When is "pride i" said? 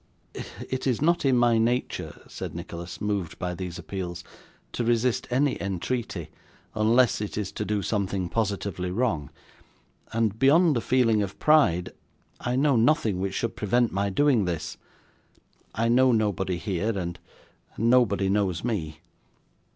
11.37-12.55